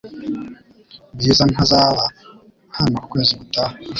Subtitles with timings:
[1.15, 2.03] Bwiza ntazaba
[2.77, 3.75] hano ukwezi gutaha.